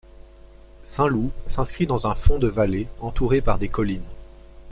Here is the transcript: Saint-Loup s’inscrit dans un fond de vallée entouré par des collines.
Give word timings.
Saint-Loup 0.83 1.29
s’inscrit 1.45 1.85
dans 1.85 2.07
un 2.07 2.15
fond 2.15 2.39
de 2.39 2.47
vallée 2.47 2.87
entouré 3.01 3.39
par 3.39 3.59
des 3.59 3.69
collines. 3.69 4.01